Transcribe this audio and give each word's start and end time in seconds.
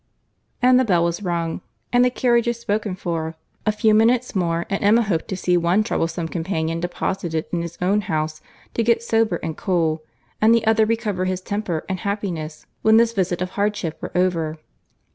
And 0.63 0.79
the 0.79 0.83
bell 0.83 1.03
was 1.03 1.21
rung, 1.21 1.61
and 1.93 2.03
the 2.03 2.09
carriages 2.09 2.59
spoken 2.59 2.95
for. 2.95 3.35
A 3.67 3.71
few 3.71 3.93
minutes 3.93 4.35
more, 4.35 4.65
and 4.67 4.83
Emma 4.83 5.03
hoped 5.03 5.27
to 5.27 5.37
see 5.37 5.55
one 5.57 5.83
troublesome 5.83 6.27
companion 6.27 6.79
deposited 6.79 7.45
in 7.53 7.61
his 7.61 7.77
own 7.83 8.01
house, 8.01 8.41
to 8.73 8.81
get 8.81 9.03
sober 9.03 9.35
and 9.43 9.55
cool, 9.55 10.01
and 10.41 10.55
the 10.55 10.65
other 10.65 10.87
recover 10.87 11.25
his 11.25 11.41
temper 11.41 11.85
and 11.87 11.99
happiness 11.99 12.65
when 12.81 12.97
this 12.97 13.13
visit 13.13 13.43
of 13.43 13.51
hardship 13.51 13.99
were 14.01 14.11
over. 14.17 14.57